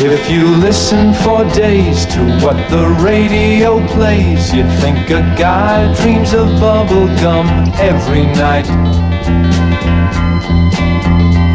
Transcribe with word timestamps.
If 0.00 0.30
you 0.30 0.46
listen 0.46 1.12
for 1.12 1.42
days 1.50 2.06
to 2.06 2.20
what 2.38 2.56
the 2.70 2.86
radio 3.02 3.84
plays, 3.88 4.54
you'd 4.54 4.70
think 4.80 5.10
a 5.10 5.22
guy 5.36 5.92
dreams 6.00 6.32
of 6.32 6.46
bubblegum 6.60 7.74
every 7.80 8.26
night. 8.26 8.68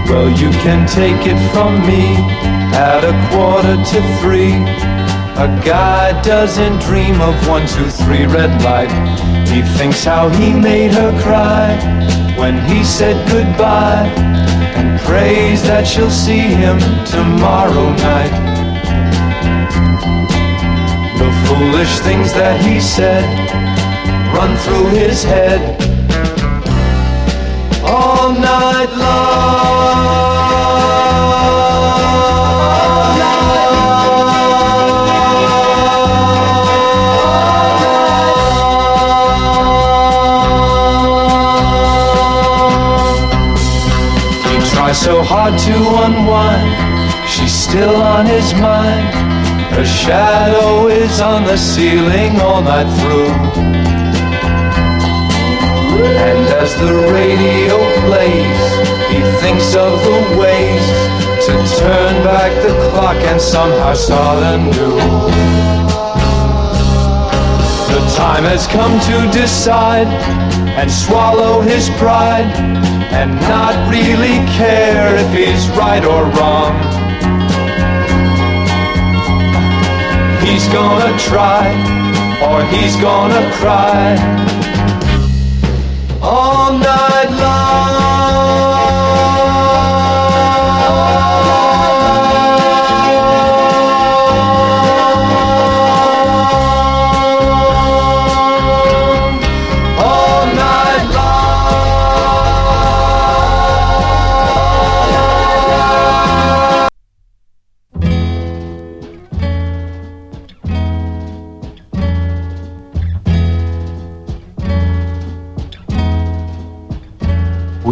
Well, 0.10 0.30
you 0.30 0.50
can 0.60 0.86
take 0.88 1.26
it 1.26 1.40
from 1.54 1.80
me 1.88 2.18
at 2.76 3.06
a 3.06 3.16
quarter 3.32 3.78
to 3.78 4.18
three. 4.20 4.56
A 5.42 5.48
guy 5.64 6.22
doesn't 6.22 6.82
dream 6.82 7.22
of 7.22 7.48
one, 7.48 7.66
two, 7.66 7.90
three, 7.90 8.26
red 8.26 8.62
light. 8.62 8.92
He 9.48 9.62
thinks 9.78 10.04
how 10.04 10.28
he 10.28 10.52
made 10.52 10.92
her 10.92 11.18
cry 11.22 12.23
when 12.38 12.56
he 12.66 12.84
said 12.84 13.16
goodbye 13.30 14.08
and 14.76 15.00
prays 15.02 15.62
that 15.64 15.86
she'll 15.88 16.10
see 16.10 16.40
him 16.40 16.80
tomorrow 17.06 17.90
night. 18.12 18.36
The 21.20 21.32
foolish 21.48 22.00
things 22.00 22.34
that 22.34 22.60
he 22.66 22.80
said 22.80 23.24
run 24.36 24.58
through 24.64 24.90
his 25.00 25.24
head 25.24 25.62
all 27.86 28.32
night 28.34 28.90
long. 28.98 29.53
Hard 45.44 45.60
to 45.60 45.76
unwind, 46.06 47.28
she's 47.28 47.52
still 47.52 47.98
on 47.98 48.26
his 48.26 48.54
mind. 48.54 49.14
Her 49.76 49.84
shadow 49.84 50.88
is 50.88 51.20
on 51.20 51.44
the 51.44 51.58
ceiling 51.58 52.40
all 52.40 52.62
night 52.62 52.88
through. 53.00 53.34
And 56.30 56.46
as 56.64 56.74
the 56.80 56.94
radio 57.12 57.76
plays, 58.06 58.62
he 59.12 59.20
thinks 59.42 59.76
of 59.76 60.00
the 60.08 60.20
ways 60.40 60.88
to 61.46 61.54
turn 61.78 62.24
back 62.24 62.52
the 62.64 62.74
clock 62.90 63.18
and 63.32 63.42
somehow 63.42 63.94
start 63.96 64.44
anew. 64.44 65.83
Time 68.12 68.44
has 68.44 68.68
come 68.68 69.00
to 69.00 69.32
decide 69.32 70.08
and 70.78 70.92
swallow 70.92 71.62
his 71.62 71.90
pride 71.92 72.52
and 73.12 73.34
not 73.48 73.74
really 73.90 74.38
care 74.54 75.16
if 75.16 75.30
he's 75.34 75.70
right 75.78 76.04
or 76.04 76.24
wrong. 76.36 76.74
He's 80.46 80.68
gonna 80.68 81.18
try 81.18 81.70
or 82.44 82.64
he's 82.76 82.96
gonna 82.98 83.52
cry 83.54 84.63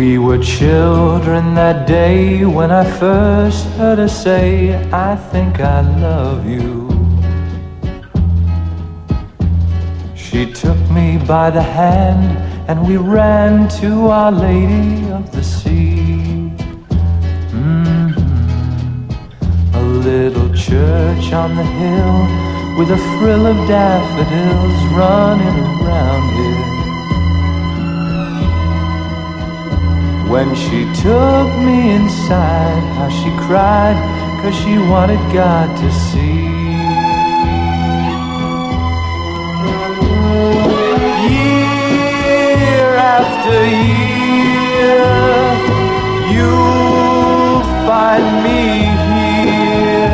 We 0.02 0.18
were 0.18 0.40
children 0.40 1.54
that 1.54 1.86
day 1.88 2.44
when 2.44 2.72
I 2.72 2.84
first 3.00 3.68
heard 3.78 4.00
her 4.00 4.08
say, 4.08 4.74
I 4.92 5.16
think 5.32 5.60
I 5.60 5.82
love 6.00 6.44
you. 6.50 6.90
She 10.16 10.52
took 10.52 10.80
me 10.90 11.20
by 11.28 11.52
the 11.52 11.62
hand 11.62 12.26
and 12.68 12.88
we 12.88 12.98
ran 12.98 13.70
to 13.82 13.90
Our 14.08 14.32
Lady 14.32 15.12
of 15.12 15.32
the 15.36 15.44
Sea. 15.44 16.52
Mhm. 17.54 18.08
A 19.82 19.84
little 20.10 20.50
church 20.68 21.26
on 21.32 21.50
the 21.56 21.68
hill 21.80 22.18
with 22.78 22.90
a 22.90 23.02
frill 23.14 23.46
of 23.54 23.58
daffodils 23.68 24.80
running 24.98 25.58
around 25.70 26.34
it. 26.50 26.81
When 30.42 30.56
she 30.56 30.82
took 31.04 31.50
me 31.68 31.92
inside, 31.92 32.84
how 32.98 33.10
she 33.10 33.30
cried, 33.46 33.96
cause 34.42 34.56
she 34.56 34.76
wanted 34.92 35.22
God 35.32 35.70
to 35.82 35.92
see. 36.08 36.50
Year 41.30 42.90
after 43.18 43.60
year, 43.94 45.06
you'll 46.34 47.62
find 47.86 48.28
me 48.46 48.64
here, 49.14 50.10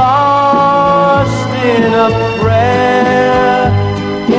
lost 0.00 1.50
in 1.74 1.84
a 2.06 2.10
prayer 2.40 3.68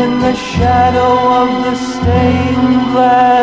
in 0.01 0.09
the 0.25 0.33
shadow 0.33 1.13
of 1.41 1.49
the 1.65 1.75
stained 1.75 2.81
glass 2.93 3.34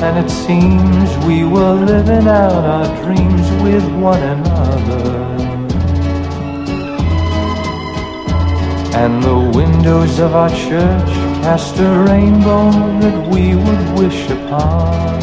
and 0.00 0.16
it 0.24 0.30
seems 0.30 1.08
we 1.26 1.44
were 1.44 1.74
living 1.74 2.28
out 2.28 2.64
our 2.64 2.86
dreams 3.02 3.50
with 3.62 3.84
one 4.00 4.22
another. 4.22 5.28
And 8.94 9.22
the 9.22 9.58
windows 9.58 10.20
of 10.20 10.34
our 10.34 10.50
church 10.50 11.12
cast 11.42 11.78
a 11.78 12.04
rainbow 12.06 12.70
that 13.00 13.28
we 13.28 13.56
would 13.56 13.98
wish 13.98 14.30
upon. 14.30 15.18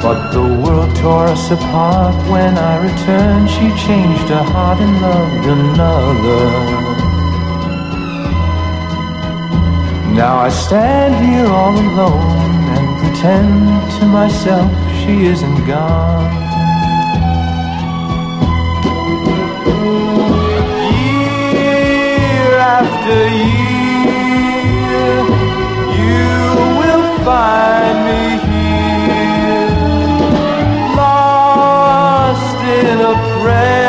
But 0.00 0.30
the 0.32 0.62
world 0.62 0.96
tore 0.96 1.26
us 1.26 1.50
apart 1.50 2.14
when 2.30 2.56
I 2.56 2.74
returned. 2.88 3.50
She 3.50 3.68
changed 3.86 4.28
her 4.30 4.44
heart 4.44 4.80
and 4.80 5.02
loved 5.02 5.46
another. 5.46 7.05
Now 10.16 10.38
I 10.38 10.48
stand 10.48 11.14
here 11.26 11.46
all 11.46 11.76
alone 11.76 12.64
and 12.74 12.86
pretend 13.00 13.92
to 14.00 14.06
myself 14.06 14.72
she 15.04 15.26
isn't 15.26 15.66
gone. 15.66 16.55